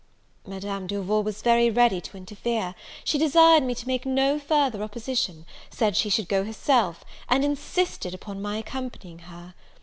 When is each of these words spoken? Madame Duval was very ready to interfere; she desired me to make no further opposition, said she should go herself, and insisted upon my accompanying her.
Madame 0.47 0.87
Duval 0.87 1.21
was 1.21 1.43
very 1.43 1.69
ready 1.69 2.01
to 2.01 2.17
interfere; 2.17 2.73
she 3.03 3.19
desired 3.19 3.61
me 3.61 3.75
to 3.75 3.85
make 3.85 4.03
no 4.03 4.39
further 4.39 4.81
opposition, 4.81 5.45
said 5.69 5.95
she 5.95 6.09
should 6.09 6.27
go 6.27 6.43
herself, 6.43 7.05
and 7.29 7.45
insisted 7.45 8.11
upon 8.15 8.41
my 8.41 8.57
accompanying 8.57 9.19
her. 9.19 9.53